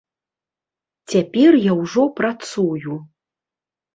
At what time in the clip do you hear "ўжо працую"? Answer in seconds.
1.81-2.95